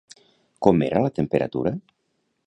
Com 0.67 0.79
era 0.87 1.03
la 1.03 1.11
temperatura? 1.19 1.75